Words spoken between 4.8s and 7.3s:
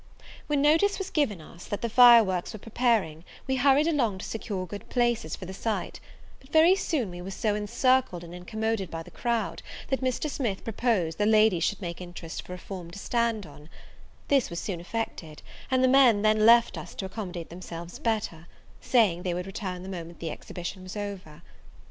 places for the sight; but very soon we were